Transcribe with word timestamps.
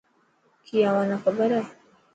ڪي 0.65 0.77
اوهان 0.89 1.05
نا 1.09 1.17
کبر 1.23 1.49
هي. 1.55 1.61